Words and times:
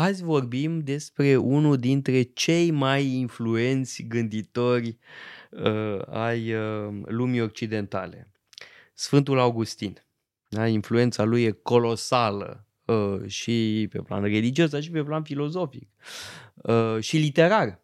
Azi 0.00 0.22
vorbim 0.22 0.80
despre 0.80 1.36
unul 1.36 1.76
dintre 1.76 2.22
cei 2.22 2.70
mai 2.70 3.06
influenți 3.06 4.02
gânditori 4.02 4.98
uh, 5.50 6.00
ai 6.06 6.54
uh, 6.54 6.94
lumii 7.04 7.40
occidentale, 7.40 8.32
Sfântul 8.94 9.38
Augustin. 9.38 10.04
Da? 10.48 10.66
Influența 10.66 11.24
lui 11.24 11.42
e 11.44 11.50
colosală 11.50 12.66
uh, 12.84 13.26
și 13.26 13.86
pe 13.90 13.98
plan 13.98 14.22
religios, 14.22 14.70
dar 14.70 14.82
și 14.82 14.90
pe 14.90 15.02
plan 15.02 15.22
filozofic 15.22 15.88
uh, 16.54 16.96
și 17.00 17.16
literar. 17.16 17.80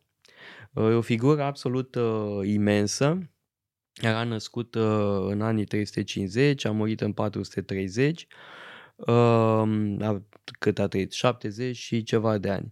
Uh, 0.73 0.91
e 0.91 0.95
o 0.95 1.01
figură 1.01 1.43
absolut 1.43 1.95
uh, 1.95 2.41
imensă. 2.49 3.31
Era 3.95 4.25
născut 4.25 4.75
uh, 4.75 5.27
în 5.29 5.41
anii 5.41 5.65
350, 5.65 6.65
a 6.65 6.71
murit 6.71 7.01
în 7.01 7.13
430 7.13 8.27
uh, 8.97 10.17
cât 10.59 10.79
a 10.79 10.87
trăit, 10.87 11.13
70 11.13 11.77
și 11.77 12.03
ceva 12.03 12.39
de 12.39 12.51
ani. 12.51 12.69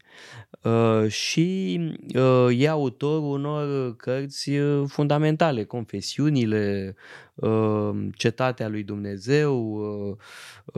Uh, 0.63 1.11
și 1.11 1.79
uh, 2.15 2.49
e 2.59 2.69
autorul 2.69 3.33
unor 3.33 3.97
cărți 3.97 4.51
uh, 4.51 4.83
fundamentale, 4.87 5.65
Confesiunile, 5.65 6.95
uh, 7.35 7.91
Cetatea 8.15 8.69
lui 8.69 8.83
Dumnezeu, 8.83 9.73
uh, 9.73 10.16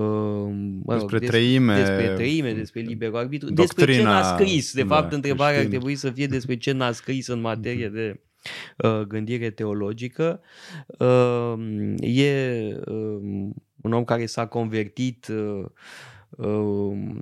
uh, 0.05 0.55
mă 0.85 0.97
rog, 0.97 1.11
despre, 1.11 1.19
trăime, 1.19 1.77
despre 1.77 2.13
trăime, 2.15 2.53
despre 2.53 2.81
liberul 2.81 3.17
arbitru, 3.17 3.51
despre 3.51 3.95
ce 3.95 4.03
n-a 4.03 4.23
scris. 4.23 4.75
De 4.75 4.83
da, 4.83 4.95
fapt, 4.95 5.13
întrebarea 5.13 5.61
ar 5.61 5.67
trebui 5.67 5.95
să 5.95 6.11
fie 6.11 6.27
despre 6.27 6.57
ce 6.57 6.73
n-a 6.73 6.93
scris 6.93 7.27
în 7.27 7.41
materie 7.41 7.89
de 7.89 8.21
uh, 8.79 9.01
gândire 9.01 9.51
teologică. 9.51 10.41
Uh, 10.99 11.55
e 12.01 12.77
uh, 12.87 13.51
un 13.85 13.93
om 13.93 14.05
care 14.05 14.27
s-a 14.27 14.47
convertit 14.47 15.27
uh, 15.29 15.65
uh, 16.29 17.17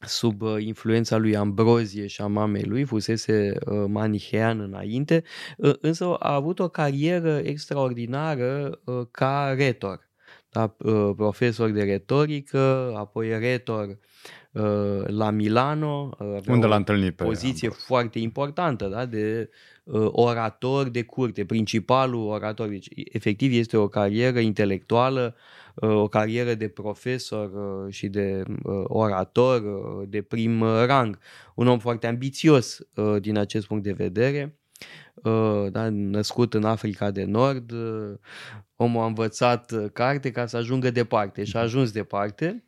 sub 0.00 0.42
uh, 0.42 0.56
influența 0.58 1.16
lui 1.16 1.36
Ambrozie 1.36 2.06
și 2.06 2.20
a 2.20 2.26
mamei 2.26 2.62
lui, 2.62 2.84
fusese 2.84 3.52
uh, 3.66 3.84
manihean 3.88 4.60
înainte, 4.60 5.24
uh, 5.56 5.74
însă 5.80 6.04
a 6.14 6.34
avut 6.34 6.58
o 6.58 6.68
carieră 6.68 7.38
extraordinară 7.38 8.80
uh, 8.84 9.06
ca 9.10 9.54
retor. 9.56 10.04
Da? 10.50 10.76
Uh, 10.78 11.10
profesor 11.16 11.70
de 11.70 11.82
retorică, 11.82 12.92
apoi 12.96 13.38
retor 13.38 13.98
uh, 14.52 15.06
la 15.06 15.30
Milano, 15.30 16.16
unde 16.46 16.66
l-a 16.66 16.76
întâlnit 16.76 17.16
pe 17.16 17.24
poziție 17.24 17.68
Ambrozie. 17.68 17.86
foarte 17.86 18.18
importantă 18.18 18.86
da? 18.86 19.06
de 19.06 19.48
uh, 19.50 19.75
orator 20.10 20.88
de 20.88 21.02
curte, 21.02 21.44
principalul 21.44 22.28
orator. 22.28 22.68
Deci, 22.68 22.88
efectiv, 23.12 23.52
este 23.52 23.76
o 23.76 23.88
carieră 23.88 24.38
intelectuală, 24.38 25.34
uh, 25.74 25.90
o 25.90 26.08
carieră 26.08 26.54
de 26.54 26.68
profesor 26.68 27.50
uh, 27.54 27.92
și 27.92 28.08
de 28.08 28.42
uh, 28.46 28.82
orator 28.84 29.62
uh, 29.62 30.08
de 30.08 30.22
prim 30.22 30.62
rang. 30.62 31.18
Un 31.54 31.66
om 31.66 31.78
foarte 31.78 32.06
ambițios 32.06 32.78
uh, 32.94 33.20
din 33.20 33.36
acest 33.36 33.66
punct 33.66 33.82
de 33.82 33.92
vedere. 33.92 34.58
Uh, 35.22 35.66
da, 35.70 35.88
născut 35.88 36.54
în 36.54 36.64
Africa 36.64 37.10
de 37.10 37.24
Nord, 37.24 37.70
uh, 37.70 38.14
omul 38.76 39.02
a 39.02 39.06
învățat 39.06 39.70
uh, 39.70 39.84
carte 39.92 40.30
ca 40.30 40.46
să 40.46 40.56
ajungă 40.56 40.90
departe 40.90 41.44
și 41.44 41.56
a 41.56 41.58
mhm. 41.58 41.68
ajuns 41.68 41.90
departe 41.90 42.64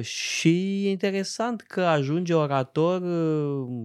și 0.00 0.86
e 0.86 0.90
interesant 0.90 1.60
că 1.60 1.80
ajunge 1.80 2.34
orator 2.34 3.02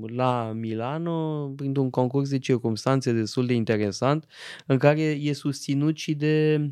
la 0.09 0.51
Milano 0.55 1.47
printr-un 1.55 1.89
concurs 1.89 2.29
de 2.29 2.39
circunstanțe 2.39 3.11
destul 3.11 3.45
de 3.45 3.53
interesant 3.53 4.25
în 4.65 4.77
care 4.77 5.01
e 5.01 5.33
susținut 5.33 5.97
și 5.97 6.13
de 6.13 6.69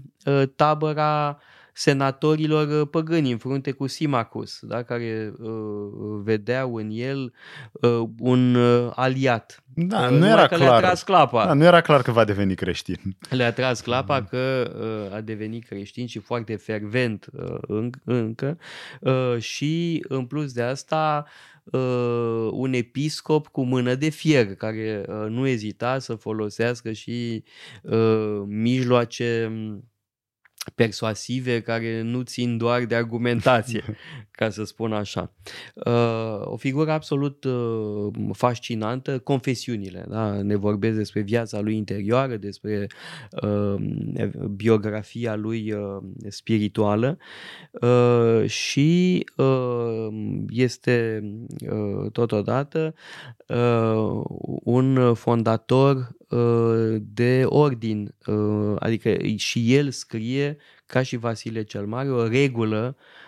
tabăra 0.55 1.39
senatorilor 1.73 2.81
uh, 2.81 2.87
păgâni 2.91 3.31
în 3.31 3.37
frunte 3.37 3.71
cu 3.71 3.87
Simacus, 3.87 4.59
da? 4.61 4.83
care 4.83 5.33
uh, 5.39 5.51
vedeau 6.23 6.75
în 6.75 6.89
el 6.91 7.33
uh, 7.71 8.09
un 8.19 8.55
uh, 8.55 8.91
aliat. 8.95 9.63
Da, 9.75 10.07
uh, 10.07 10.17
nu 10.17 10.27
era 10.27 10.47
că 10.47 10.55
clar. 10.55 10.69
Le-a 10.69 10.77
tras 10.77 11.03
clapa. 11.03 11.45
Da, 11.45 11.53
nu 11.53 11.63
era 11.63 11.81
clar 11.81 12.01
că 12.01 12.11
va 12.11 12.23
deveni 12.23 12.55
creștin. 12.55 13.17
Le-a 13.29 13.53
tras 13.53 13.81
clapa 13.81 14.19
mm. 14.19 14.27
că 14.29 14.73
uh, 15.09 15.15
a 15.15 15.21
devenit 15.21 15.65
creștin 15.65 16.07
și 16.07 16.19
foarte 16.19 16.55
fervent 16.55 17.27
uh, 17.33 17.57
în, 17.61 17.89
încă 18.03 18.57
uh, 18.99 19.37
și 19.39 20.05
în 20.07 20.25
plus 20.25 20.53
de 20.53 20.61
asta 20.61 21.25
uh, 21.63 22.49
un 22.51 22.73
episcop 22.73 23.47
cu 23.47 23.63
mână 23.63 23.95
de 23.95 24.09
fier 24.09 24.55
care 24.55 25.05
uh, 25.07 25.29
nu 25.29 25.47
ezita 25.47 25.99
să 25.99 26.15
folosească 26.15 26.91
și 26.91 27.43
uh, 27.81 28.41
mijloace 28.45 29.51
persuasive 30.75 31.61
care 31.61 32.01
nu 32.01 32.21
țin 32.21 32.57
doar 32.57 32.85
de 32.85 32.95
argumentație, 32.95 33.83
ca 34.31 34.49
să 34.49 34.63
spun 34.63 34.93
așa. 34.93 35.33
Uh, 35.73 36.41
o 36.43 36.57
figură 36.57 36.91
absolut 36.91 37.43
uh, 37.43 38.13
fascinantă, 38.31 39.19
confesiunile. 39.19 40.05
Da? 40.09 40.41
Ne 40.41 40.55
vorbesc 40.55 40.97
despre 40.97 41.21
viața 41.21 41.59
lui 41.59 41.75
interioară, 41.75 42.37
despre 42.37 42.87
uh, 43.41 43.75
biografia 44.55 45.35
lui 45.35 45.75
spirituală 46.27 47.17
și 48.45 49.25
este 50.49 51.23
totodată 52.11 52.93
un 54.63 55.13
fondator 55.13 56.15
de 56.99 57.43
ordin, 57.45 58.15
adică 58.79 59.17
și 59.35 59.75
el 59.75 59.91
scrie, 59.91 60.57
ca 60.85 61.03
și 61.03 61.17
Vasile 61.17 61.63
cel 61.63 61.85
Mare, 61.85 62.11
o 62.11 62.27
regulă 62.27 62.95
Uh, 62.97 63.22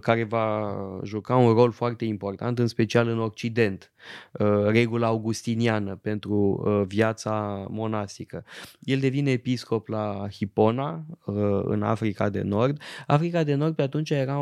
care 0.00 0.24
va 0.24 0.74
juca 1.04 1.36
un 1.36 1.52
rol 1.52 1.70
foarte 1.70 2.04
important, 2.04 2.58
în 2.58 2.66
special 2.66 3.08
în 3.08 3.18
Occident, 3.18 3.92
uh, 4.32 4.64
regula 4.66 5.06
augustiniană 5.06 5.96
pentru 5.96 6.34
uh, 6.34 6.82
viața 6.86 7.66
monastică. 7.68 8.44
El 8.80 8.98
devine 8.98 9.30
episcop 9.30 9.88
la 9.88 10.26
Hipona, 10.30 11.04
în 11.64 11.82
Africa 11.82 12.28
de 12.28 12.42
Nord. 12.42 12.80
Africa 13.06 13.42
de 13.42 13.54
Nord 13.54 13.74
pe 13.74 13.82
atunci 13.82 14.10
era 14.10 14.38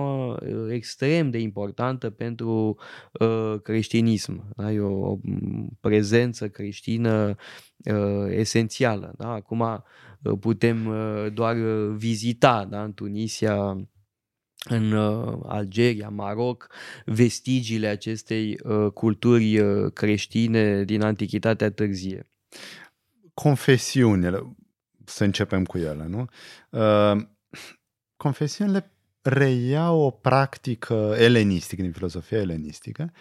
extrem 0.70 1.30
de 1.30 1.38
importantă 1.38 2.10
pentru 2.10 2.76
creștinism. 3.62 4.44
Da? 4.56 4.72
E 4.72 4.80
o 4.80 5.16
prezență 5.80 6.48
creștină 6.48 7.34
esențială. 8.30 9.12
Da? 9.16 9.32
Acum 9.32 9.84
putem 10.40 10.94
doar 11.34 11.56
vizita 11.96 12.64
da? 12.70 12.82
în 12.82 12.94
Tunisia 12.94 13.76
în 14.64 14.92
uh, 14.92 15.38
Algeria, 15.46 16.08
Maroc, 16.08 16.70
vestigiile 17.04 17.86
acestei 17.86 18.58
uh, 18.64 18.92
culturi 18.92 19.58
uh, 19.58 19.92
creștine 19.92 20.84
din 20.84 21.02
Antichitatea 21.02 21.70
târzie. 21.70 22.30
Confesiunile, 23.34 24.56
să 25.04 25.24
începem 25.24 25.64
cu 25.64 25.78
ele, 25.78 26.06
nu? 26.06 26.26
Confesiunile 28.16 28.92
reiau 29.22 29.98
o 29.98 30.10
practică 30.10 31.14
elenistică, 31.19 31.82
din 31.82 31.92
filozofia 31.92 32.38
elenistică, 32.38 33.12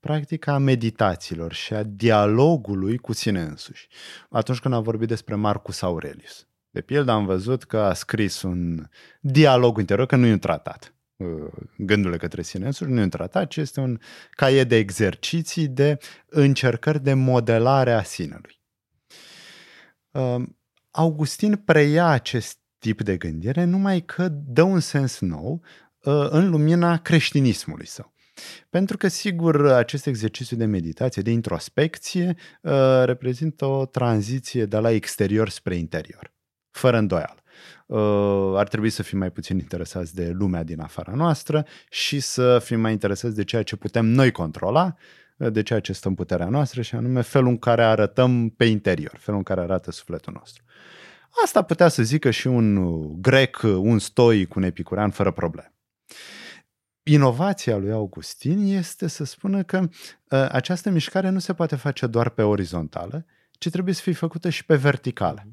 practica 0.00 0.58
meditațiilor 0.58 1.52
și 1.52 1.74
a 1.74 1.82
dialogului 1.82 2.96
cu 2.98 3.12
sine 3.12 3.40
însuși. 3.40 3.88
Atunci 4.30 4.58
când 4.58 4.74
am 4.74 4.82
vorbit 4.82 5.08
despre 5.08 5.34
Marcus 5.34 5.82
Aurelius. 5.82 6.46
De 6.76 6.82
pildă 6.82 7.10
am 7.10 7.26
văzut 7.26 7.64
că 7.64 7.78
a 7.78 7.92
scris 7.92 8.42
un 8.42 8.88
dialog 9.20 9.78
interior, 9.78 10.06
că 10.06 10.16
nu 10.16 10.26
e 10.26 10.32
un 10.32 10.38
tratat. 10.38 10.94
Uh, 11.16 11.52
gândurile 11.78 12.18
către 12.18 12.42
sine 12.42 12.66
însuși, 12.66 12.90
nu 12.90 13.00
e 13.00 13.02
un 13.02 13.08
tratat, 13.08 13.48
ci 13.48 13.56
este 13.56 13.80
un 13.80 13.98
caiet 14.30 14.68
de 14.68 14.76
exerciții, 14.76 15.68
de 15.68 15.98
încercări 16.26 17.02
de 17.02 17.14
modelare 17.14 17.92
a 17.92 18.02
sinelui. 18.02 18.60
Uh, 20.10 20.42
Augustin 20.90 21.56
preia 21.56 22.06
acest 22.06 22.58
tip 22.78 23.02
de 23.02 23.16
gândire, 23.16 23.64
numai 23.64 24.00
că 24.00 24.28
dă 24.28 24.62
un 24.62 24.80
sens 24.80 25.20
nou 25.20 25.62
uh, 26.02 26.26
în 26.30 26.50
lumina 26.50 26.98
creștinismului 26.98 27.86
său. 27.86 28.14
Pentru 28.70 28.96
că, 28.96 29.08
sigur, 29.08 29.66
acest 29.66 30.06
exercițiu 30.06 30.56
de 30.56 30.64
meditație, 30.64 31.22
de 31.22 31.30
introspecție, 31.30 32.36
reprezintă 33.04 33.64
o 33.64 33.86
tranziție 33.86 34.64
de 34.64 34.78
la 34.78 34.90
exterior 34.90 35.48
spre 35.48 35.76
interior, 35.76 36.35
fără 36.76 36.96
îndoială. 36.96 37.40
Uh, 37.86 38.58
ar 38.58 38.68
trebui 38.68 38.90
să 38.90 39.02
fim 39.02 39.18
mai 39.18 39.30
puțin 39.30 39.58
interesați 39.58 40.14
de 40.14 40.30
lumea 40.30 40.62
din 40.62 40.80
afara 40.80 41.12
noastră 41.14 41.66
și 41.90 42.20
să 42.20 42.58
fim 42.58 42.80
mai 42.80 42.92
interesați 42.92 43.34
de 43.34 43.44
ceea 43.44 43.62
ce 43.62 43.76
putem 43.76 44.06
noi 44.06 44.30
controla, 44.30 44.96
uh, 45.36 45.52
de 45.52 45.62
ceea 45.62 45.80
ce 45.80 45.92
stă 45.92 46.08
în 46.08 46.14
puterea 46.14 46.48
noastră 46.48 46.82
și 46.82 46.94
anume 46.94 47.20
felul 47.20 47.48
în 47.48 47.58
care 47.58 47.84
arătăm 47.84 48.48
pe 48.48 48.64
interior, 48.64 49.16
felul 49.18 49.38
în 49.38 49.44
care 49.44 49.60
arată 49.60 49.90
sufletul 49.90 50.32
nostru. 50.36 50.64
Asta 51.44 51.62
putea 51.62 51.88
să 51.88 52.02
zică 52.02 52.30
și 52.30 52.46
un 52.46 53.02
grec, 53.20 53.60
un 53.62 53.98
stoic, 53.98 54.54
un 54.54 54.62
epicurean 54.62 55.10
fără 55.10 55.30
probleme. 55.30 55.72
Inovația 57.02 57.76
lui 57.76 57.92
Augustin 57.92 58.58
este 58.66 59.06
să 59.06 59.24
spună 59.24 59.62
că 59.62 59.78
uh, 59.78 59.88
această 60.50 60.90
mișcare 60.90 61.28
nu 61.28 61.38
se 61.38 61.54
poate 61.54 61.76
face 61.76 62.06
doar 62.06 62.28
pe 62.28 62.42
orizontală, 62.42 63.26
ci 63.50 63.68
trebuie 63.70 63.94
să 63.94 64.02
fie 64.02 64.12
făcută 64.12 64.48
și 64.48 64.64
pe 64.64 64.76
verticală. 64.76 65.46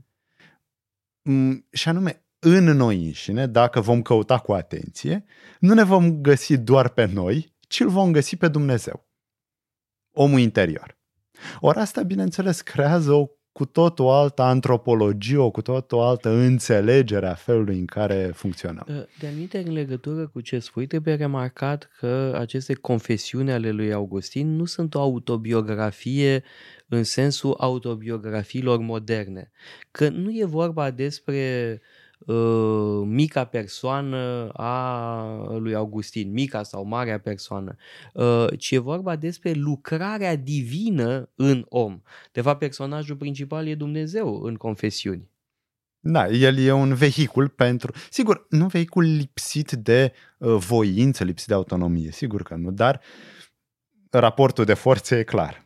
Mm, 1.24 1.68
și 1.72 1.90
anume, 1.90 2.26
în 2.40 2.64
noi 2.64 3.06
înșine, 3.06 3.48
dacă 3.48 3.82
vom 3.82 4.02
căuta 4.02 4.40
cu 4.40 4.54
atenție, 4.54 5.26
nu 5.60 5.74
ne 5.74 5.84
vom 5.84 6.22
găsi 6.22 6.58
doar 6.58 6.90
pe 6.90 7.06
noi, 7.06 7.56
ci 7.68 7.80
îl 7.80 7.90
vom 7.90 8.12
găsi 8.12 8.36
pe 8.36 8.48
Dumnezeu. 8.48 9.08
Omul 10.12 10.40
interior. 10.40 10.98
Ori 11.60 11.78
asta, 11.78 12.02
bineînțeles, 12.02 12.62
creează 12.62 13.12
o 13.12 13.28
cu 13.54 13.66
tot 13.66 14.00
o 14.00 14.12
altă 14.12 14.42
antropologie, 14.42 15.38
o 15.38 15.52
cu 15.52 15.62
tot 15.62 15.92
o 15.92 16.02
altă 16.02 16.30
înțelegere 16.30 17.28
a 17.28 17.34
felului 17.34 17.80
în 17.80 17.86
care 17.86 18.32
funcționăm. 18.34 19.08
De 19.20 19.28
anumite 19.28 19.58
în 19.58 19.74
legătură 19.74 20.28
cu 20.28 20.42
ce 20.42 20.60
spui, 20.60 20.88
trebuie 20.88 21.16
remarcat 21.16 21.90
că 21.98 22.36
aceste 22.40 22.74
confesiuni 22.74 23.52
ale 23.52 23.72
lui 23.72 23.94
Augustin 23.94 24.56
nu 24.56 24.66
sunt 24.66 24.96
o 24.96 25.00
autobiografie 25.00 26.44
în 26.94 27.04
sensul 27.04 27.56
autobiografiilor 27.58 28.80
moderne. 28.80 29.52
Că 29.92 30.10
nu 30.10 30.30
e 30.34 30.46
vorba 30.46 30.92
despre 30.92 31.82
uh, 32.26 33.02
mica 33.06 33.46
persoană 33.46 34.50
a 34.54 35.58
lui 35.58 35.76
Augustin, 35.76 36.32
mica 36.32 36.64
sau 36.64 36.86
marea 36.86 37.20
persoană, 37.20 37.76
uh, 38.14 38.48
ci 38.58 38.72
e 38.72 38.78
vorba 38.78 39.16
despre 39.16 39.52
lucrarea 39.52 40.36
divină 40.36 41.30
în 41.36 41.66
om. 41.70 42.02
De 42.32 42.42
fapt, 42.42 42.60
personajul 42.60 43.16
principal 43.16 43.68
e 43.68 43.76
Dumnezeu 43.76 44.42
în 44.42 44.56
confesiuni. 44.56 45.32
Da, 46.06 46.28
el 46.28 46.58
e 46.58 46.72
un 46.72 46.94
vehicul 46.94 47.50
pentru. 47.50 47.94
Sigur, 48.10 48.46
nu 48.50 48.68
vehicul 48.68 49.04
lipsit 49.04 49.72
de 49.72 50.14
uh, 50.38 50.56
voință, 50.56 51.24
lipsit 51.24 51.48
de 51.48 51.54
autonomie, 51.54 52.12
sigur 52.12 52.44
că 52.44 52.56
nu, 52.56 52.72
dar 52.72 53.02
raportul 54.10 54.66
de 54.66 54.74
forțe 54.74 55.18
e 55.18 55.24
clar. 55.24 55.66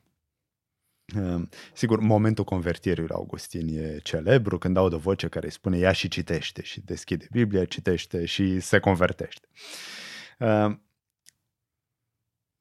Ehm, 1.16 1.50
sigur, 1.74 2.00
momentul 2.00 2.44
convertirii 2.44 3.04
lui 3.04 3.16
Augustin 3.16 3.68
e 3.68 3.98
celebru, 4.04 4.58
când 4.58 4.78
aud 4.78 4.94
o 4.94 4.98
voce 4.98 5.28
care 5.28 5.46
îi 5.46 5.52
spune 5.52 5.78
ia 5.78 5.92
și 5.92 6.08
citește 6.08 6.62
și 6.62 6.82
deschide 6.82 7.28
Biblia, 7.32 7.66
citește 7.66 8.26
și 8.26 8.60
se 8.60 8.80
convertește. 8.80 9.48
Ehm, 10.40 10.82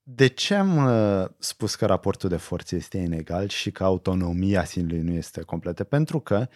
de 0.03 0.27
ce 0.27 0.55
am 0.55 0.77
uh, 0.77 1.29
spus 1.39 1.75
că 1.75 1.87
raportul 1.87 2.29
de 2.29 2.37
forțe 2.37 2.77
este 2.77 2.99
inegal 2.99 3.49
și 3.49 3.71
că 3.71 3.85
autonomia 3.85 4.65
sinului 4.65 5.01
nu 5.01 5.13
este 5.13 5.43
completă? 5.43 5.85
Pentru 5.85 6.21
că 6.21 6.49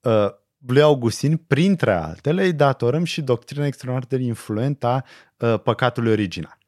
uh, 0.00 0.28
lui 0.66 0.82
Augustin, 0.82 1.36
printre 1.36 1.92
altele, 1.92 2.44
îi 2.44 2.52
datorăm 2.52 3.04
și 3.04 3.22
doctrina 3.22 3.66
extraordinar 3.66 4.20
de 4.20 4.26
influentă 4.26 4.86
a 4.86 5.04
uh, 5.36 5.60
păcatului 5.60 6.10
original. 6.10 6.58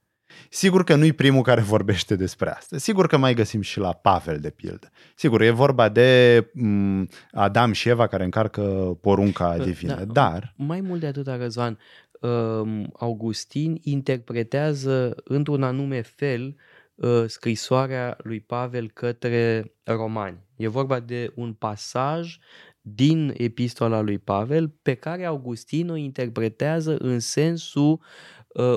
Sigur 0.49 0.85
că 0.85 0.95
nu-i 0.95 1.13
primul 1.13 1.43
care 1.43 1.61
vorbește 1.61 2.17
despre 2.17 2.51
asta. 2.51 2.79
Sigur 2.79 3.07
că 3.07 3.17
mai 3.17 3.35
găsim 3.35 3.61
și 3.61 3.79
la 3.79 3.93
Pavel, 3.93 4.39
de 4.39 4.51
pildă. 4.51 4.91
Sigur, 5.15 5.41
e 5.41 5.51
vorba 5.51 5.89
de 5.89 6.41
m- 6.41 7.09
Adam 7.33 7.73
și 7.73 7.89
Eva 7.89 8.07
care 8.07 8.25
încarcă 8.25 8.63
porunca 9.01 9.57
da, 9.57 9.65
divină, 9.65 9.95
da, 9.95 10.05
dar... 10.05 10.55
Mai 10.57 10.81
mult 10.81 11.01
de 11.01 11.07
atât, 11.07 11.27
Răzvan, 11.27 11.79
um, 12.21 12.93
Augustin 12.99 13.79
interpretează 13.83 15.17
într-un 15.25 15.63
anume 15.63 16.03
fel 16.03 16.57
uh, 16.95 17.25
scrisoarea 17.27 18.17
lui 18.23 18.41
Pavel 18.41 18.91
către 18.91 19.73
romani. 19.83 20.39
E 20.57 20.69
vorba 20.69 21.01
de 21.01 21.33
un 21.35 21.53
pasaj 21.53 22.39
din 22.81 23.35
epistola 23.37 24.01
lui 24.01 24.19
Pavel 24.19 24.69
pe 24.83 24.95
care 24.95 25.25
Augustin 25.25 25.91
o 25.91 25.97
interpretează 25.97 26.97
în 26.99 27.21
sensul 27.21 27.93
uh, 27.93 27.99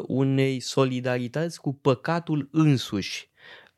unei 0.08 0.60
solidarități 0.60 1.62
cu 1.62 1.74
păcatul 1.74 2.50
însuși. 2.52 3.30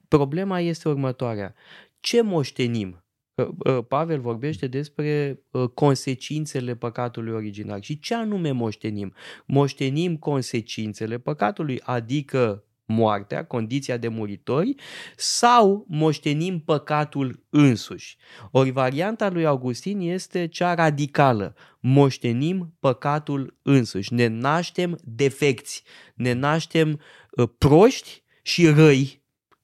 Problema 0.07 0.60
este 0.60 0.90
următoarea. 0.90 1.56
Ce 2.00 2.22
moștenim? 2.22 3.04
Uh, 3.36 3.48
uh, 3.57 3.86
Pavel 3.88 4.19
vorbește 4.19 4.68
despre 4.68 5.40
uh, 5.51 5.69
consecințele 5.69 6.75
păcatului 6.75 7.34
original. 7.34 7.81
Și 7.81 8.00
ce 8.00 8.13
anume 8.16 8.51
moștenim? 8.51 9.13
Moștenim 9.46 10.18
consecințele 10.18 11.18
păcatului, 11.18 11.80
adică 11.84 12.63
moartea, 12.89 13.45
condiția 13.45 13.97
de 13.97 14.07
muritori, 14.07 14.75
sau 15.15 15.86
moștenim 15.88 16.59
păcatul 16.59 17.44
însuși. 17.50 18.18
Ori 18.51 18.69
varianta 18.69 19.30
lui 19.30 19.45
Augustin 19.45 20.00
este 20.00 20.47
cea 20.47 20.74
radicală. 20.74 21.56
Moștenim 21.80 22.74
păcatul 22.80 23.57
însuși. 23.62 24.13
Ne 24.13 24.27
naștem 24.27 25.00
defecți, 25.03 25.83
ne 26.13 26.33
naștem 26.33 27.00
uh, 27.31 27.50
proști 27.57 28.24
și 28.41 28.68
răi. 28.68 29.18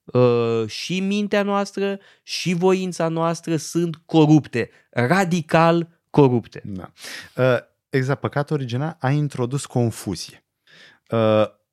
Uh, 0.05 0.67
și 0.67 0.99
mintea 0.99 1.43
noastră 1.43 1.99
și 2.23 2.53
voința 2.53 3.07
noastră 3.07 3.55
sunt 3.55 3.95
corupte, 4.05 4.69
radical 4.89 5.99
corupte. 6.09 6.61
Da. 6.65 6.91
Uh, 7.35 7.57
exact, 7.89 8.19
păcatul 8.19 8.55
original 8.55 8.97
a 8.99 9.09
introdus 9.09 9.65
confuzie. 9.65 10.39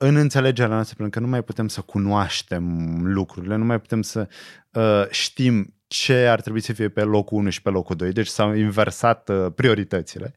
Uh, 0.03 0.09
în 0.09 0.17
înțelegerea 0.17 0.75
noastră, 0.75 0.95
pentru 0.97 1.19
că 1.19 1.25
nu 1.25 1.31
mai 1.31 1.43
putem 1.43 1.69
să 1.69 1.81
cunoaștem 1.81 2.97
lucrurile, 3.03 3.57
nu 3.57 3.65
mai 3.65 3.81
putem 3.81 4.03
să 4.03 4.29
uh, 4.73 5.05
știm 5.11 5.75
ce 5.87 6.27
ar 6.27 6.41
trebui 6.41 6.61
să 6.61 6.73
fie 6.73 6.89
pe 6.89 7.03
locul 7.03 7.39
1 7.39 7.51
și 7.51 7.63
pe 7.63 7.71
locul 7.71 7.97
2, 7.97 8.13
deci 8.13 8.27
s-au 8.27 8.55
inversat 8.55 9.29
uh, 9.29 9.53
prioritățile, 9.55 10.35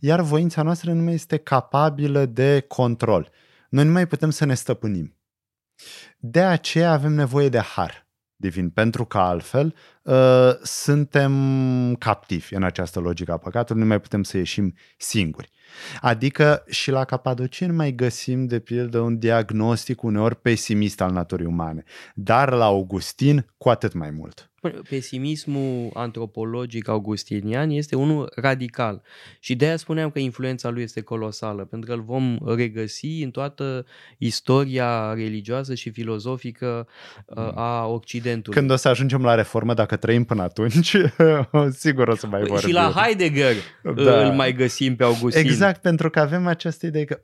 iar 0.00 0.20
voința 0.20 0.62
noastră 0.62 0.92
nu 0.92 1.02
mai 1.02 1.14
este 1.14 1.36
capabilă 1.36 2.26
de 2.26 2.64
control. 2.68 3.30
Noi 3.68 3.84
nu 3.84 3.92
mai 3.92 4.06
putem 4.06 4.30
să 4.30 4.44
ne 4.44 4.54
stăpânim. 4.54 5.16
De 6.18 6.42
aceea 6.42 6.92
avem 6.92 7.12
nevoie 7.12 7.48
de 7.48 7.58
har 7.58 8.06
divin, 8.36 8.70
pentru 8.70 9.04
că 9.04 9.18
altfel 9.18 9.74
uh, 10.02 10.50
suntem 10.62 11.32
captivi 11.98 12.54
în 12.54 12.62
această 12.62 13.00
logică 13.00 13.32
a 13.32 13.36
păcatului, 13.36 13.82
nu 13.82 13.88
mai 13.88 14.00
putem 14.00 14.22
să 14.22 14.36
ieșim 14.36 14.74
singuri. 14.96 15.50
Adică 16.00 16.64
și 16.68 16.90
la 16.90 17.04
Capadocin 17.04 17.74
mai 17.74 17.92
găsim, 17.94 18.46
de 18.46 18.58
pildă, 18.58 18.98
un 18.98 19.18
diagnostic 19.18 20.02
uneori 20.02 20.36
pesimist 20.36 21.00
al 21.00 21.12
naturii 21.12 21.46
umane, 21.46 21.84
dar 22.14 22.52
la 22.52 22.64
Augustin 22.64 23.46
cu 23.56 23.68
atât 23.68 23.92
mai 23.92 24.10
mult. 24.10 24.52
Pesimismul 24.88 25.90
antropologic 25.94 26.88
augustinian 26.88 27.70
este 27.70 27.96
unul 27.96 28.32
radical 28.34 29.02
și 29.40 29.56
de 29.56 29.66
aia 29.66 29.76
spuneam 29.76 30.10
că 30.10 30.18
influența 30.18 30.68
lui 30.68 30.82
este 30.82 31.00
colosală, 31.00 31.64
pentru 31.64 31.90
că 31.90 31.96
îl 31.96 32.02
vom 32.02 32.38
regăsi 32.56 33.22
în 33.22 33.30
toată 33.30 33.86
istoria 34.18 35.12
religioasă 35.12 35.74
și 35.74 35.90
filozofică 35.90 36.86
uh, 37.26 37.36
mm. 37.36 37.52
a 37.54 37.86
Occidentului. 37.86 38.58
Când 38.58 38.70
o 38.70 38.76
să 38.76 38.88
ajungem 38.88 39.22
la 39.22 39.34
reformă, 39.34 39.74
dacă 39.92 40.06
trăim 40.06 40.24
până 40.24 40.42
atunci, 40.42 40.96
sigur 41.84 42.08
o 42.08 42.16
să 42.16 42.26
mai 42.26 42.40
vorbim. 42.40 42.68
Și 42.68 42.72
la 42.72 42.92
Heidegger 42.96 43.54
da. 43.94 44.26
îl 44.26 44.32
mai 44.32 44.52
găsim 44.52 44.96
pe 44.96 45.04
Augustin. 45.04 45.46
Exact, 45.46 45.80
pentru 45.80 46.10
că 46.10 46.20
avem 46.20 46.46
această 46.46 46.86
idee 46.86 47.04
că 47.04 47.20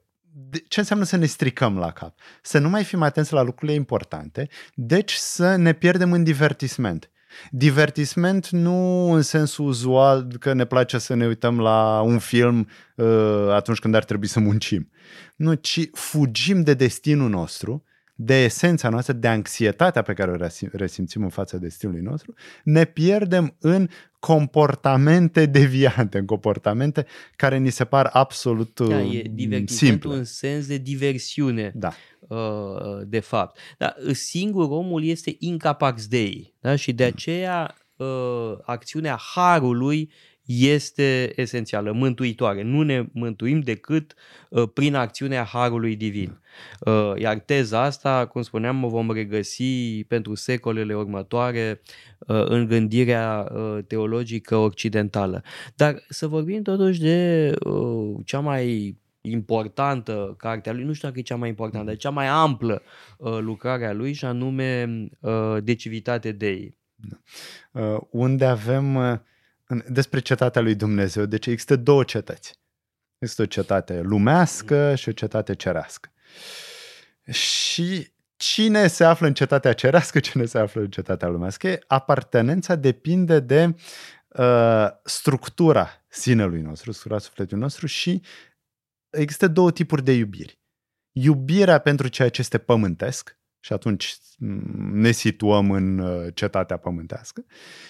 ce 0.68 0.80
înseamnă 0.80 1.04
să 1.04 1.16
ne 1.16 1.26
stricăm 1.26 1.78
la 1.78 1.90
cap? 1.90 2.18
Să 2.42 2.58
nu 2.58 2.68
mai 2.68 2.84
fim 2.84 3.02
atenți 3.02 3.32
la 3.32 3.42
lucrurile 3.42 3.76
importante, 3.76 4.48
deci 4.74 5.12
să 5.12 5.56
ne 5.56 5.72
pierdem 5.72 6.12
în 6.12 6.24
divertisment. 6.24 7.10
Divertisment 7.50 8.48
nu 8.48 9.10
în 9.12 9.22
sensul 9.22 9.66
uzual 9.66 10.26
că 10.40 10.52
ne 10.52 10.64
place 10.64 10.98
să 10.98 11.14
ne 11.14 11.26
uităm 11.26 11.60
la 11.60 12.00
un 12.00 12.18
film 12.18 12.68
uh, 12.96 13.48
atunci 13.50 13.78
când 13.78 13.94
ar 13.94 14.04
trebui 14.04 14.26
să 14.26 14.40
muncim. 14.40 14.90
Nu, 15.36 15.54
ci 15.54 15.80
fugim 15.92 16.62
de 16.62 16.74
destinul 16.74 17.28
nostru, 17.28 17.84
de 18.20 18.44
esența 18.44 18.88
noastră, 18.88 19.12
de 19.12 19.28
anxietatea 19.28 20.02
pe 20.02 20.12
care 20.12 20.30
o 20.30 20.36
resimțim 20.72 21.22
în 21.22 21.28
fața 21.28 21.56
destinului 21.56 22.00
nostru, 22.00 22.34
ne 22.64 22.84
pierdem 22.84 23.56
în 23.60 23.88
comportamente 24.18 25.46
deviante, 25.46 26.18
în 26.18 26.26
comportamente 26.26 27.06
care 27.36 27.56
ni 27.56 27.70
se 27.70 27.84
par 27.84 28.10
absolut 28.12 28.80
da, 28.80 29.00
e 29.00 29.30
uh, 29.50 29.62
simple. 29.66 30.14
în 30.14 30.24
sens 30.24 30.66
de 30.66 30.76
diversiune. 30.76 31.72
Da. 31.74 31.92
Uh, 32.28 33.06
de 33.06 33.20
fapt. 33.20 33.58
Dar 33.78 33.96
singur 34.12 34.68
omul 34.70 35.04
este 35.04 35.36
incapax 35.38 36.06
dei 36.06 36.54
da? 36.60 36.76
și 36.76 36.92
de 36.92 37.04
aceea 37.04 37.74
uh, 37.96 38.52
acțiunea 38.62 39.18
harului 39.34 40.10
este 40.48 41.32
esențială, 41.36 41.92
mântuitoare. 41.92 42.62
Nu 42.62 42.82
ne 42.82 43.04
mântuim 43.12 43.60
decât 43.60 44.14
uh, 44.48 44.68
prin 44.74 44.94
acțiunea 44.94 45.42
Harului 45.42 45.96
Divin. 45.96 46.40
Uh, 46.80 47.12
iar 47.16 47.38
teza 47.38 47.82
asta, 47.82 48.26
cum 48.26 48.42
spuneam, 48.42 48.84
o 48.84 48.88
vom 48.88 49.12
regăsi 49.12 50.04
pentru 50.04 50.34
secolele 50.34 50.94
următoare 50.94 51.80
uh, 52.18 52.44
în 52.44 52.66
gândirea 52.66 53.52
uh, 53.52 53.78
teologică 53.86 54.56
occidentală. 54.56 55.42
Dar 55.76 56.04
să 56.08 56.26
vorbim 56.26 56.62
totuși 56.62 57.00
de 57.00 57.52
uh, 57.64 58.16
cea 58.24 58.40
mai 58.40 58.96
importantă 59.20 60.34
cartea 60.38 60.72
lui, 60.72 60.84
nu 60.84 60.92
știu 60.92 61.08
dacă 61.08 61.20
e 61.20 61.22
cea 61.22 61.36
mai 61.36 61.48
importantă, 61.48 61.86
dar 61.86 61.96
cea 61.96 62.10
mai 62.10 62.26
amplă 62.26 62.82
uh, 63.18 63.38
lucrarea 63.40 63.92
lui 63.92 64.12
și 64.12 64.24
anume 64.24 64.88
uh, 65.20 65.56
De 65.62 65.74
Civitate 65.74 66.32
Dei. 66.32 66.76
Da. 66.94 67.16
Uh, 67.80 68.00
unde 68.10 68.44
avem 68.44 68.94
uh, 68.94 69.18
despre 69.88 70.20
cetatea 70.20 70.62
lui 70.62 70.74
Dumnezeu, 70.74 71.24
deci 71.24 71.46
există 71.46 71.76
două 71.76 72.04
cetăți. 72.04 72.52
Este 73.18 73.42
o 73.42 73.46
cetate 73.46 74.00
lumească 74.00 74.94
și 74.94 75.08
o 75.08 75.12
cetate 75.12 75.54
cerească. 75.54 76.12
Și 77.30 78.12
cine 78.36 78.86
se 78.86 79.04
află 79.04 79.26
în 79.26 79.34
cetatea 79.34 79.72
cerească, 79.72 80.20
cine 80.20 80.44
se 80.44 80.58
află 80.58 80.80
în 80.80 80.90
cetatea 80.90 81.28
lumească, 81.28 81.78
apartenența 81.86 82.74
depinde 82.74 83.40
de 83.40 83.74
uh, 84.28 84.86
structura 85.04 86.04
sinelui 86.08 86.60
nostru, 86.60 86.92
structura 86.92 87.20
sufletului 87.20 87.62
nostru 87.62 87.86
și 87.86 88.22
există 89.10 89.48
două 89.48 89.72
tipuri 89.72 90.04
de 90.04 90.12
iubiri. 90.12 90.60
Iubirea 91.12 91.78
pentru 91.78 92.08
ceea 92.08 92.28
ce 92.28 92.40
este 92.40 92.58
pământesc, 92.58 93.37
și 93.68 93.74
atunci 93.74 94.16
ne 94.92 95.10
situăm 95.10 95.70
în 95.70 95.98
uh, 95.98 96.26
cetatea 96.34 96.76
pământească, 96.76 97.44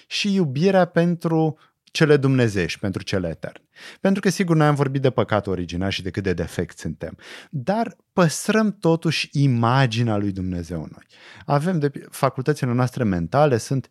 și 0.07 0.35
iubirea 0.35 0.85
pentru 0.85 1.59
cele 1.85 2.17
dumnezeiești, 2.17 2.79
pentru 2.79 3.03
cele 3.03 3.29
eterne. 3.29 3.69
Pentru 4.01 4.21
că, 4.21 4.29
sigur, 4.29 4.57
noi 4.57 4.67
am 4.67 4.75
vorbit 4.75 5.03
de 5.03 5.11
păcat 5.11 5.47
original 5.47 5.91
și 5.91 6.03
de 6.03 6.11
cât 6.11 6.23
de 6.23 6.33
defect 6.33 6.79
suntem, 6.79 7.17
dar 7.51 7.97
păstrăm 8.13 8.77
totuși 8.81 9.29
imaginea 9.33 10.17
lui 10.17 10.33
Dumnezeu 10.33 10.83
în 10.83 10.91
noi. 10.93 11.05
Avem 11.45 11.79
de 11.79 11.91
facultățile 12.11 12.73
noastre 12.73 13.05
mentale 13.05 13.57
sunt 13.57 13.89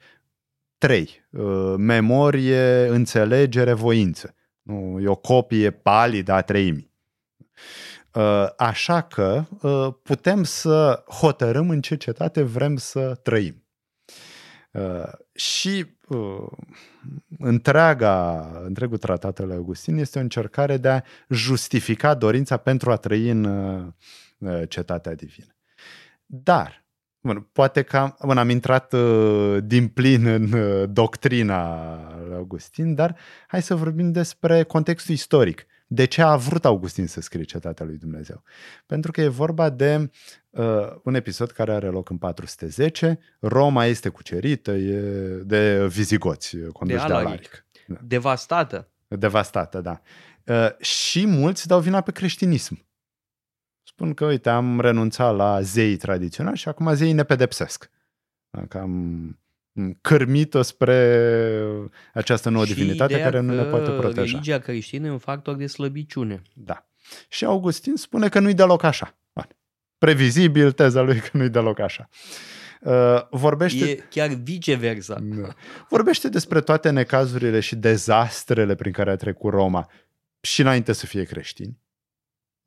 trei. 0.77 1.27
Uh, 1.29 1.73
memorie, 1.77 2.87
înțelegere, 2.87 3.73
voință. 3.73 4.35
Nu, 4.61 4.99
e 5.01 5.07
o 5.07 5.15
copie 5.15 5.71
palidă 5.71 6.31
a 6.31 6.41
treimii. 6.41 6.91
Uh, 8.17 8.47
așa 8.57 9.01
că 9.01 9.45
uh, 9.61 9.93
putem 10.03 10.43
să 10.43 11.03
hotărâm 11.07 11.69
în 11.69 11.81
ce 11.81 11.95
cetate 11.95 12.41
vrem 12.41 12.77
să 12.77 13.15
trăim. 13.15 13.61
Și 15.33 15.85
întreaga, 17.37 18.49
întregul 18.63 18.97
tratat 18.97 19.39
al 19.39 19.51
Augustin 19.51 19.97
este 19.97 20.17
o 20.17 20.21
încercare 20.21 20.77
de 20.77 20.89
a 20.89 21.01
justifica 21.29 22.13
dorința 22.13 22.57
pentru 22.57 22.91
a 22.91 22.95
trăi 22.95 23.29
în 23.29 23.93
cetatea 24.67 25.15
divină. 25.15 25.55
Dar 26.25 26.87
Bun, 27.27 27.49
poate 27.51 27.81
că 27.81 27.97
am, 27.97 28.17
bun, 28.25 28.37
am 28.37 28.49
intrat 28.49 28.93
uh, 28.93 29.57
din 29.63 29.87
plin 29.87 30.25
în 30.25 30.51
uh, 30.51 30.89
doctrina 30.89 31.95
lui 32.25 32.35
Augustin, 32.35 32.95
dar 32.95 33.17
hai 33.47 33.61
să 33.61 33.75
vorbim 33.75 34.11
despre 34.11 34.63
contextul 34.63 35.13
istoric. 35.13 35.65
De 35.87 36.05
ce 36.05 36.21
a 36.21 36.35
vrut 36.35 36.65
Augustin 36.65 37.07
să 37.07 37.21
scrie 37.21 37.43
Cetatea 37.43 37.85
lui 37.85 37.97
Dumnezeu? 37.97 38.43
Pentru 38.85 39.11
că 39.11 39.21
e 39.21 39.27
vorba 39.27 39.69
de 39.69 40.11
uh, 40.49 40.65
un 41.03 41.15
episod 41.15 41.51
care 41.51 41.73
are 41.73 41.87
loc 41.87 42.09
în 42.09 42.17
410. 42.17 43.19
Roma 43.39 43.85
este 43.85 44.09
cucerită 44.09 44.71
e 44.71 44.99
de 45.45 45.87
vizigoți, 45.87 46.57
conduși 46.57 47.01
de, 47.01 47.07
de 47.07 47.13
Alaric. 47.13 47.65
Da. 47.87 47.97
Devastată. 48.01 48.89
Devastată, 49.07 49.81
da. 49.81 50.01
Uh, 50.43 50.77
și 50.79 51.25
mulți 51.25 51.67
dau 51.67 51.79
vina 51.79 52.01
pe 52.01 52.11
creștinism 52.11 52.87
spun 53.97 54.13
că, 54.13 54.25
uite, 54.25 54.49
am 54.49 54.79
renunțat 54.79 55.35
la 55.35 55.61
zeii 55.61 55.95
tradiționali 55.95 56.57
și 56.57 56.67
acum 56.67 56.93
zeii 56.93 57.13
ne 57.13 57.23
pedepsesc. 57.23 57.89
Că 58.67 58.85
am 59.77 59.97
cărmit-o 60.01 60.61
spre 60.61 61.19
această 62.13 62.49
nouă 62.49 62.65
și 62.65 62.73
divinitate 62.73 63.19
care 63.19 63.39
nu 63.39 63.55
ne 63.55 63.63
poate 63.63 63.91
proteja. 63.91 64.21
religia 64.21 64.59
creștină 64.59 65.07
e 65.07 65.11
un 65.11 65.17
factor 65.17 65.55
de 65.55 65.67
slăbiciune. 65.67 66.41
Da. 66.53 66.87
Și 67.29 67.45
Augustin 67.45 67.95
spune 67.95 68.29
că 68.29 68.39
nu-i 68.39 68.53
deloc 68.53 68.83
așa. 68.83 69.17
Previzibil 69.97 70.71
teza 70.71 71.01
lui 71.01 71.19
că 71.19 71.29
nu-i 71.31 71.49
deloc 71.49 71.79
așa. 71.79 72.09
Uh, 72.81 73.27
vorbește... 73.29 73.89
E 73.89 74.03
chiar 74.09 74.27
viceversa. 74.27 75.19
Da. 75.19 75.47
Vorbește 75.89 76.29
despre 76.29 76.61
toate 76.61 76.89
necazurile 76.89 77.59
și 77.59 77.75
dezastrele 77.75 78.75
prin 78.75 78.91
care 78.91 79.11
a 79.11 79.15
trecut 79.15 79.51
Roma 79.51 79.91
și 80.41 80.61
înainte 80.61 80.93
să 80.93 81.05
fie 81.05 81.23
creștini 81.23 81.79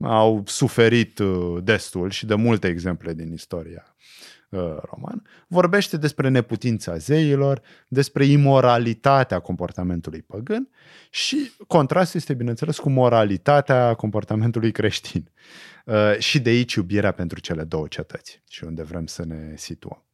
au 0.03 0.43
suferit 0.47 1.19
uh, 1.19 1.63
destul 1.63 2.11
și 2.11 2.27
de 2.27 2.35
multe 2.35 2.69
exemple 2.69 3.15
din 3.15 3.33
istoria 3.33 3.97
uh, 4.51 4.77
romană, 4.83 5.23
vorbește 5.47 5.97
despre 5.97 6.29
neputința 6.29 6.97
zeilor, 6.97 7.61
despre 7.89 8.25
imoralitatea 8.25 9.39
comportamentului 9.39 10.23
păgân 10.23 10.69
și 11.11 11.53
contrastul 11.67 12.21
este, 12.21 12.35
bineînțeles, 12.35 12.79
cu 12.79 12.91
moralitatea 12.91 13.95
comportamentului 13.95 14.73
creștin. 14.73 15.31
Uh, 15.85 16.19
și 16.19 16.41
de 16.41 16.51
aici 16.51 16.75
iubirea 16.75 17.13
pentru 17.13 17.41
cele 17.41 17.65
două 17.65 17.87
cetăți 17.87 18.43
și 18.49 18.65
unde 18.65 18.83
vrem 18.83 19.07
să 19.07 19.25
ne 19.25 19.53
situăm. 19.57 20.05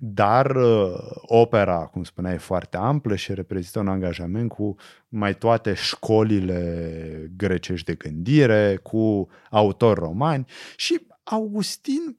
Dar 0.00 0.56
uh, 0.56 0.94
opera, 1.20 1.78
cum 1.78 2.04
spuneai, 2.04 2.34
e 2.34 2.38
foarte 2.38 2.76
amplă 2.76 3.16
și 3.16 3.34
reprezintă 3.34 3.78
un 3.78 3.88
angajament 3.88 4.48
cu 4.48 4.74
mai 5.08 5.34
toate 5.34 5.74
școlile 5.74 7.30
grecești 7.36 7.86
de 7.86 7.94
gândire, 7.94 8.76
cu 8.82 9.28
autori 9.50 10.00
romani 10.00 10.46
și 10.76 11.06
Augustin 11.24 12.18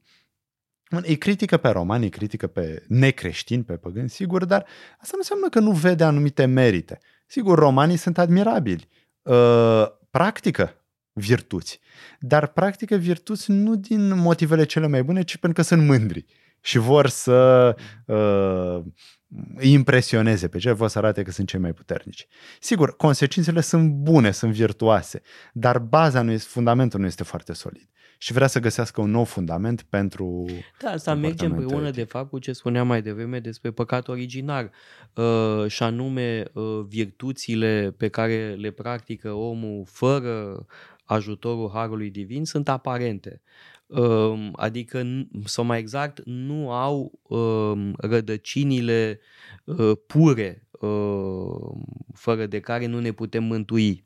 îi 0.88 1.16
critică 1.16 1.56
pe 1.56 1.68
romani, 1.68 2.04
îi 2.04 2.10
critică 2.10 2.46
pe 2.46 2.84
necreștini, 2.88 3.64
pe 3.64 3.76
păgâni, 3.76 4.10
sigur, 4.10 4.44
dar 4.44 4.66
asta 5.00 5.10
nu 5.12 5.18
înseamnă 5.18 5.48
că 5.48 5.58
nu 5.58 5.72
vede 5.72 6.04
anumite 6.04 6.44
merite. 6.44 6.98
Sigur, 7.26 7.58
romanii 7.58 7.96
sunt 7.96 8.18
admirabili, 8.18 8.88
uh, 9.22 9.86
practică 10.10 10.84
virtuți, 11.12 11.80
dar 12.20 12.46
practică 12.46 12.96
virtuți 12.96 13.50
nu 13.50 13.76
din 13.76 14.18
motivele 14.18 14.64
cele 14.64 14.86
mai 14.86 15.02
bune, 15.02 15.22
ci 15.22 15.36
pentru 15.36 15.62
că 15.62 15.68
sunt 15.68 15.86
mândri 15.86 16.24
și 16.60 16.78
vor 16.78 17.08
să 17.08 17.76
uh, 18.06 18.84
îi 19.56 19.72
impresioneze 19.72 20.48
pe 20.48 20.58
cei, 20.58 20.74
vor 20.74 20.88
să 20.88 20.98
arate 20.98 21.22
că 21.22 21.30
sunt 21.30 21.48
cei 21.48 21.60
mai 21.60 21.72
puternici. 21.72 22.26
Sigur, 22.60 22.96
consecințele 22.96 23.60
sunt 23.60 23.90
bune, 23.90 24.30
sunt 24.30 24.52
virtuoase, 24.52 25.22
dar 25.52 25.78
baza 25.78 26.22
nu 26.22 26.30
este, 26.30 26.48
fundamentul 26.50 27.00
nu 27.00 27.06
este 27.06 27.24
foarte 27.24 27.52
solid. 27.52 27.88
Și 28.18 28.32
vrea 28.32 28.46
să 28.46 28.60
găsească 28.60 29.00
un 29.00 29.10
nou 29.10 29.24
fundament 29.24 29.82
pentru. 29.82 30.46
Da, 30.80 30.90
asta 30.90 31.14
merge 31.14 31.46
împreună, 31.46 31.90
de 31.90 32.04
fapt, 32.04 32.30
cu 32.30 32.38
ce 32.38 32.52
spuneam 32.52 32.86
mai 32.86 33.02
devreme 33.02 33.38
despre 33.38 33.70
păcat 33.70 34.08
originar, 34.08 34.70
uh, 35.14 35.64
și 35.66 35.82
anume 35.82 36.44
uh, 36.52 36.80
virtuțile 36.88 37.94
pe 37.96 38.08
care 38.08 38.54
le 38.58 38.70
practică 38.70 39.32
omul 39.32 39.84
fără 39.86 40.66
ajutorul 41.04 41.70
Harului 41.72 42.10
Divin 42.10 42.44
sunt 42.44 42.68
aparente. 42.68 43.42
Adică, 44.52 45.26
sau 45.44 45.64
mai 45.64 45.78
exact, 45.78 46.20
nu 46.24 46.72
au 46.72 47.20
rădăcinile 47.96 49.20
ă, 49.68 49.94
pure, 49.94 50.68
ă, 50.82 50.88
fără 52.14 52.46
de 52.46 52.60
care 52.60 52.86
nu 52.86 53.00
ne 53.00 53.12
putem 53.12 53.44
mântui. 53.44 54.04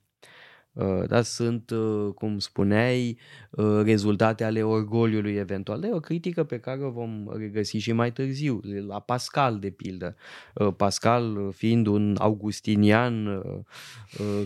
Uh, 0.78 1.06
da, 1.06 1.22
sunt, 1.22 1.70
uh, 1.70 2.12
cum 2.14 2.38
spuneai, 2.38 3.18
uh, 3.50 3.80
rezultate 3.84 4.44
ale 4.44 4.62
orgoliului 4.62 5.34
eventual. 5.34 5.80
Dar 5.80 5.90
e 5.90 5.94
o 5.94 6.00
critică 6.00 6.44
pe 6.44 6.58
care 6.58 6.84
o 6.84 6.90
vom 6.90 7.28
regăsi 7.36 7.76
și 7.76 7.92
mai 7.92 8.12
târziu, 8.12 8.60
la 8.86 9.00
Pascal, 9.00 9.58
de 9.58 9.70
pildă. 9.70 10.16
Pascal 10.76 11.52
fiind 11.54 11.86
un 11.86 12.16
augustinian 12.18 13.42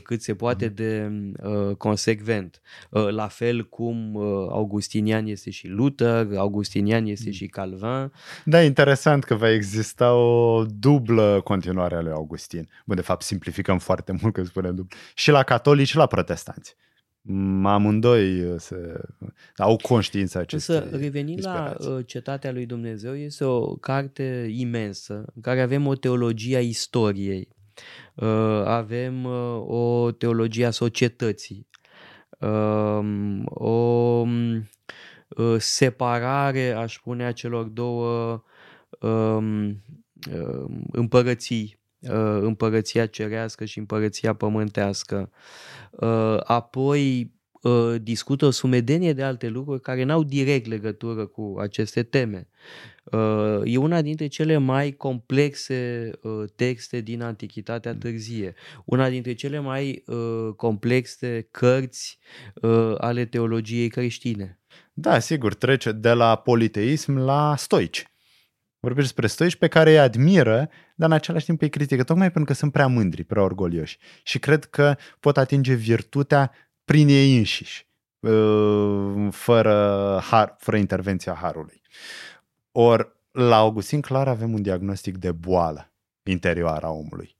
cât 0.02 0.22
se 0.22 0.34
poate 0.34 0.66
mhm. 0.66 0.74
de 0.74 1.10
consecvent. 1.78 2.60
La 2.90 3.26
fel 3.26 3.68
cum 3.68 4.16
augustinian 4.50 5.26
este 5.26 5.50
și 5.50 5.68
Luther, 5.68 6.26
augustinian 6.36 7.06
este 7.06 7.26
mm. 7.26 7.32
și 7.32 7.46
Calvin. 7.46 8.12
Da, 8.44 8.62
interesant 8.62 9.24
că 9.24 9.34
va 9.34 9.50
exista 9.50 10.14
o 10.14 10.64
dublă 10.64 11.40
continuare 11.44 11.94
a 11.94 12.00
lui 12.00 12.12
Augustin. 12.12 12.68
Bun, 12.86 12.96
de 12.96 13.02
fapt, 13.02 13.22
simplificăm 13.22 13.78
foarte 13.78 14.18
mult 14.20 14.34
că 14.34 14.44
spunem 14.44 14.74
dublu. 14.74 14.96
Și 15.14 15.30
la 15.30 15.42
catolici 15.42 15.88
și 15.88 15.96
la 15.96 16.06
protestanți. 16.06 16.21
Amândoi 17.62 18.44
uh, 18.44 18.60
se, 18.60 19.00
au 19.56 19.76
conștiința 19.76 20.38
acestei 20.40 20.76
Însă, 20.76 20.96
revenind 20.96 21.44
la 21.44 21.76
uh, 21.78 22.06
Cetatea 22.06 22.52
lui 22.52 22.66
Dumnezeu, 22.66 23.16
este 23.16 23.44
o 23.44 23.76
carte 23.76 24.48
imensă 24.50 25.24
în 25.34 25.42
care 25.42 25.60
avem 25.60 25.86
o 25.86 25.94
teologie 25.94 26.56
a 26.56 26.60
istoriei, 26.60 27.48
uh, 28.14 28.62
avem 28.64 29.24
o 29.66 30.10
teologie 30.10 30.66
a 30.66 30.70
societății, 30.70 31.68
um, 32.40 33.44
o 33.44 34.24
separare, 35.58 36.72
aș 36.72 36.94
spune, 36.96 37.24
a 37.24 37.32
celor 37.32 37.64
două 37.64 38.42
um, 39.00 39.82
împărății. 40.92 41.76
Uh, 41.76 41.81
împărăția 42.40 43.06
cerească 43.06 43.64
și 43.64 43.78
împărăția 43.78 44.32
pământească. 44.32 45.30
Uh, 45.90 46.36
apoi 46.44 47.32
uh, 47.62 47.94
discută 48.02 48.44
o 48.44 48.50
sumedenie 48.50 49.12
de 49.12 49.22
alte 49.22 49.48
lucruri 49.48 49.80
care 49.80 50.02
n-au 50.02 50.22
direct 50.24 50.66
legătură 50.66 51.26
cu 51.26 51.56
aceste 51.58 52.02
teme. 52.02 52.48
E 53.64 53.76
una 53.76 54.02
dintre 54.02 54.26
cele 54.26 54.56
mai 54.56 54.90
complexe 54.90 56.10
texte 56.56 57.00
din 57.00 57.22
Antichitatea 57.22 57.94
târzie, 57.94 58.54
una 58.84 59.08
dintre 59.08 59.32
cele 59.34 59.58
mai 59.58 60.04
complexe 60.56 61.48
cărți 61.50 62.18
ale 62.98 63.24
teologiei 63.24 63.88
creștine. 63.88 64.60
Da, 64.92 65.18
sigur, 65.18 65.54
trece 65.54 65.92
de 65.92 66.12
la 66.12 66.36
politeism 66.36 67.16
la 67.16 67.54
stoici. 67.56 68.11
Vorbește 68.86 69.12
despre 69.12 69.26
stoici 69.26 69.56
pe 69.56 69.68
care 69.68 69.90
îi 69.90 69.98
admiră, 69.98 70.68
dar 70.94 71.08
în 71.08 71.14
același 71.14 71.44
timp 71.44 71.60
îi 71.60 71.68
critică, 71.68 72.02
tocmai 72.02 72.30
pentru 72.30 72.52
că 72.52 72.58
sunt 72.58 72.72
prea 72.72 72.86
mândri, 72.86 73.24
prea 73.24 73.42
orgolioși 73.42 73.98
și 74.22 74.38
cred 74.38 74.64
că 74.64 74.96
pot 75.20 75.36
atinge 75.36 75.74
virtutea 75.74 76.52
prin 76.84 77.08
ei 77.08 77.36
înșiși, 77.36 77.86
uh, 78.20 79.28
fără, 79.30 80.18
har, 80.22 80.54
fără 80.58 80.76
intervenția 80.76 81.34
harului. 81.34 81.82
Or, 82.72 83.16
la 83.30 83.56
Augustin 83.56 84.00
clar 84.00 84.28
avem 84.28 84.52
un 84.52 84.62
diagnostic 84.62 85.16
de 85.16 85.32
boală 85.32 85.92
interioară 86.22 86.86
a 86.86 86.90
omului. 86.90 87.36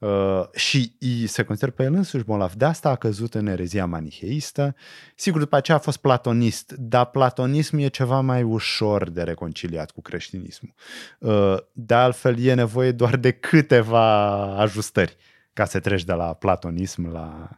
Uh, 0.00 0.42
și 0.54 0.92
se 1.26 1.42
consideră 1.42 1.72
pe 1.76 1.82
el 1.82 1.94
însuși 1.94 2.24
bolnav. 2.24 2.52
De 2.52 2.64
asta 2.64 2.88
a 2.88 2.96
căzut 2.96 3.34
în 3.34 3.46
erezia 3.46 3.86
maniheistă. 3.86 4.74
Sigur, 5.14 5.40
după 5.40 5.56
aceea 5.56 5.76
a 5.76 5.80
fost 5.80 5.96
platonist, 5.96 6.72
dar 6.72 7.06
platonism 7.06 7.76
e 7.76 7.88
ceva 7.88 8.20
mai 8.20 8.42
ușor 8.42 9.10
de 9.10 9.22
reconciliat 9.22 9.90
cu 9.90 10.00
creștinismul. 10.00 10.74
Uh, 11.18 11.56
de 11.72 11.94
altfel, 11.94 12.38
e 12.38 12.54
nevoie 12.54 12.92
doar 12.92 13.16
de 13.16 13.30
câteva 13.30 14.36
ajustări 14.56 15.16
ca 15.52 15.64
să 15.64 15.80
treci 15.80 16.04
de 16.04 16.12
la 16.12 16.34
platonism 16.34 17.12
la 17.12 17.48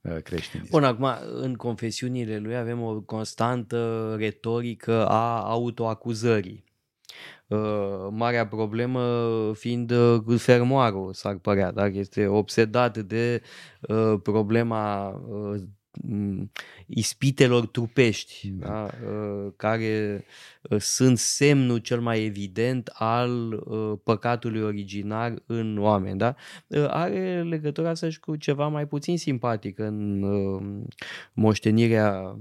uh, 0.00 0.16
creștinism. 0.22 0.70
Bun, 0.70 0.84
acum, 0.84 1.08
în 1.40 1.54
confesiunile 1.54 2.38
lui 2.38 2.56
avem 2.56 2.82
o 2.82 3.00
constantă 3.00 4.14
retorică 4.18 5.06
a 5.06 5.42
autoacuzării 5.42 6.64
Uh, 7.52 8.08
marea 8.10 8.46
problemă 8.46 9.00
fiind 9.54 9.90
uh, 9.90 10.38
fermoarul, 10.38 11.12
s-ar 11.12 11.36
părea, 11.38 11.72
dacă 11.72 11.92
este 11.98 12.26
obsedat 12.26 12.98
de 12.98 13.42
uh, 13.80 14.14
problema 14.22 15.08
uh, 15.08 15.60
ispitelor 16.86 17.66
trupești, 17.66 18.48
da. 18.48 18.68
Da, 18.68 18.88
care 19.56 20.24
uh, 20.62 20.80
sunt 20.80 21.18
semnul 21.18 21.78
cel 21.78 22.00
mai 22.00 22.24
evident 22.24 22.90
al 22.92 23.52
uh, 23.52 23.98
păcatului 24.04 24.62
originar 24.62 25.34
în 25.46 25.78
oameni. 25.78 26.18
Da? 26.18 26.34
Uh, 26.66 26.86
are 26.88 27.42
legătura 27.42 27.94
să 27.94 28.10
cu 28.20 28.36
ceva 28.36 28.68
mai 28.68 28.86
puțin 28.86 29.18
simpatic 29.18 29.78
în 29.78 30.24
moștenirea 31.32 32.38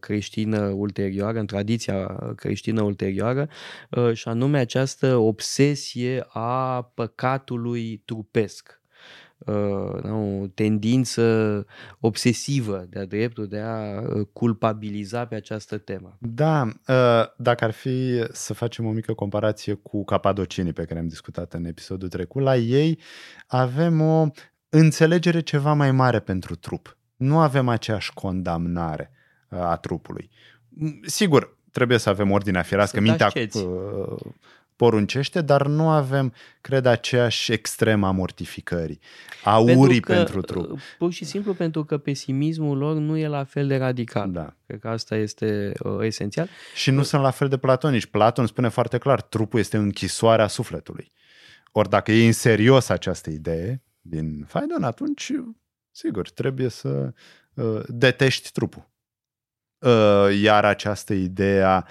creștină 0.00 0.68
ulterioară, 0.68 1.38
în 1.38 1.46
tradiția 1.46 2.06
creștină 2.36 2.82
ulterioară, 2.82 3.48
și 4.12 4.28
anume 4.28 4.58
această 4.58 5.16
obsesie 5.16 6.24
a 6.28 6.82
păcatului 6.94 8.02
trupesc 8.04 8.82
uh, 9.38 10.10
o 10.10 10.46
tendință 10.54 11.66
obsesivă 12.00 12.86
de-a 12.88 13.04
dreptul 13.04 13.46
de 13.46 13.58
a 13.58 14.00
uh, 14.00 14.26
culpabiliza 14.32 15.26
pe 15.26 15.34
această 15.34 15.78
temă. 15.78 16.16
Da, 16.20 16.62
uh, 16.62 17.24
dacă 17.36 17.64
ar 17.64 17.70
fi 17.70 18.24
să 18.32 18.54
facem 18.54 18.86
o 18.86 18.90
mică 18.90 19.12
comparație 19.12 19.74
cu 19.74 20.04
capadocinii 20.04 20.72
pe 20.72 20.84
care 20.84 20.98
am 21.00 21.08
discutat 21.08 21.52
în 21.52 21.64
episodul 21.64 22.08
trecut, 22.08 22.42
la 22.42 22.56
ei 22.56 22.98
avem 23.46 24.00
o 24.00 24.26
înțelegere 24.68 25.40
ceva 25.40 25.72
mai 25.72 25.92
mare 25.92 26.20
pentru 26.20 26.54
trup. 26.54 26.96
Nu 27.16 27.38
avem 27.38 27.68
aceeași 27.68 28.12
condamnare 28.12 29.10
uh, 29.48 29.58
a 29.58 29.76
trupului. 29.76 30.30
Sigur, 31.02 31.58
trebuie 31.70 31.98
să 31.98 32.08
avem 32.08 32.30
ordinea 32.30 32.62
firească, 32.62 33.00
mintea 33.00 33.30
poruncește, 34.76 35.40
dar 35.40 35.66
nu 35.66 35.88
avem, 35.88 36.32
cred, 36.60 36.86
aceeași 36.86 37.52
extremă 37.52 38.06
a 38.06 38.10
mortificării, 38.10 39.00
a 39.44 39.56
pentru 39.56 39.78
urii 39.82 40.00
că, 40.00 40.12
pentru 40.12 40.40
trup. 40.40 40.78
Pur 40.98 41.12
și 41.12 41.24
simplu 41.24 41.54
pentru 41.54 41.84
că 41.84 41.98
pesimismul 41.98 42.78
lor 42.78 42.96
nu 42.96 43.16
e 43.16 43.26
la 43.26 43.44
fel 43.44 43.66
de 43.66 43.76
radical. 43.76 44.30
Da. 44.30 44.56
Cred 44.66 44.80
că 44.80 44.88
asta 44.88 45.16
este 45.16 45.72
uh, 45.82 45.98
esențial. 46.00 46.48
Și 46.74 46.90
nu 46.90 46.98
uh, 46.98 47.04
sunt 47.04 47.22
la 47.22 47.30
fel 47.30 47.48
de 47.48 47.56
platonici. 47.56 48.06
Platon 48.06 48.46
spune 48.46 48.68
foarte 48.68 48.98
clar, 48.98 49.22
trupul 49.22 49.58
este 49.60 49.76
închisoarea 49.76 50.46
sufletului. 50.46 51.12
Ori 51.72 51.88
dacă 51.88 52.12
e 52.12 52.26
în 52.26 52.32
serios 52.32 52.88
această 52.88 53.30
idee 53.30 53.82
din 54.00 54.44
Faidon, 54.48 54.82
atunci, 54.82 55.32
sigur, 55.90 56.30
trebuie 56.30 56.68
să 56.68 57.12
uh, 57.54 57.80
detești 57.86 58.52
trupul. 58.52 58.92
Uh, 59.78 60.40
iar 60.40 60.64
această 60.64 61.14
idee 61.14 61.62
a 61.62 61.84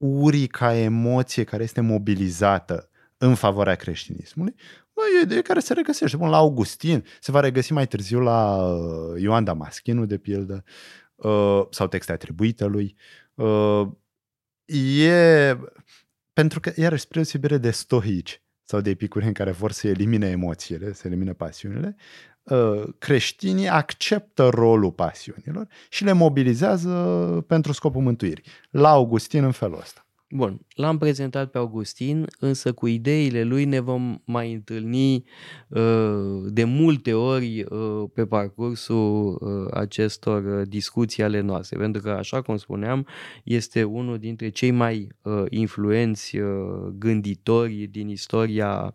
urii 0.00 0.46
ca 0.46 0.74
emoție 0.74 1.44
care 1.44 1.62
este 1.62 1.80
mobilizată 1.80 2.90
în 3.16 3.34
favoarea 3.34 3.74
creștinismului, 3.74 4.54
bă, 4.92 5.00
e 5.14 5.18
o 5.18 5.22
idee 5.22 5.42
care 5.42 5.60
se 5.60 5.72
regăsește. 5.72 6.16
Bun, 6.16 6.28
la 6.28 6.36
Augustin, 6.36 7.04
se 7.20 7.30
va 7.30 7.40
regăsi 7.40 7.72
mai 7.72 7.86
târziu 7.86 8.20
la 8.20 8.56
uh, 8.56 9.20
Ioan 9.20 9.44
Damaschinu, 9.44 10.06
de 10.06 10.18
pildă, 10.18 10.64
uh, 11.14 11.62
sau 11.70 11.86
texte 11.86 12.12
atribuite 12.12 12.64
lui. 12.64 12.96
Uh, 13.34 13.88
e 14.96 15.58
pentru 16.32 16.60
că, 16.60 16.72
iarăși, 16.76 17.02
spre 17.02 17.20
deosebire 17.20 17.58
de 17.58 17.70
stoici 17.70 18.42
sau 18.62 18.80
de 18.80 18.90
epicureni 18.90 19.34
care 19.34 19.50
vor 19.50 19.72
să 19.72 19.88
elimine 19.88 20.28
emoțiile, 20.28 20.92
să 20.92 21.06
elimine 21.06 21.32
pasiunile, 21.32 21.96
Uh, 22.39 22.39
creștinii 22.98 23.68
acceptă 23.68 24.48
rolul 24.48 24.92
pasiunilor 24.92 25.66
și 25.88 26.04
le 26.04 26.12
mobilizează 26.12 26.90
pentru 27.46 27.72
scopul 27.72 28.02
mântuirii. 28.02 28.44
La 28.70 28.88
Augustin 28.88 29.44
în 29.44 29.52
felul 29.52 29.78
ăsta. 29.80 30.04
Bun, 30.32 30.66
l-am 30.74 30.98
prezentat 30.98 31.50
pe 31.50 31.58
Augustin, 31.58 32.26
însă 32.38 32.72
cu 32.72 32.86
ideile 32.86 33.42
lui 33.42 33.64
ne 33.64 33.80
vom 33.80 34.18
mai 34.24 34.52
întâlni 34.52 35.24
uh, 35.68 36.42
de 36.44 36.64
multe 36.64 37.14
ori 37.14 37.62
uh, 37.62 38.04
pe 38.14 38.26
parcursul 38.26 39.38
acestor 39.74 40.42
discuții 40.66 41.22
ale 41.22 41.40
noastre, 41.40 41.78
pentru 41.78 42.02
că, 42.02 42.10
așa 42.10 42.42
cum 42.42 42.56
spuneam, 42.56 43.06
este 43.44 43.82
unul 43.82 44.18
dintre 44.18 44.48
cei 44.48 44.70
mai 44.70 45.08
influenți 45.48 46.36
gânditori 46.98 47.86
din 47.90 48.08
istoria 48.08 48.94